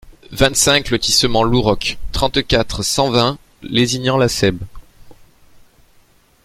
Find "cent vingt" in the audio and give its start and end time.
2.81-3.37